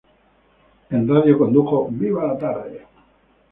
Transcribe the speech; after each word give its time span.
En 0.89 1.07
radio 1.07 1.37
condujo 1.37 1.87
"Viva 1.91 2.25
la 2.25 2.35
Tarde". 2.35 2.87